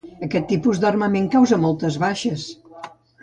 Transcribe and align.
Aquest 0.27 0.47
tipus 0.51 0.79
d'armament 0.85 1.27
causa 1.37 1.61
moltes 1.67 1.99
baixes 2.05 2.47